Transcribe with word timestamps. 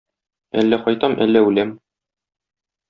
Әллә 0.61 0.79
кайтам, 0.87 1.15
әллә 1.27 1.47
үләм. 1.51 1.77